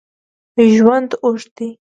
[0.75, 1.67] ژوند اوږد دی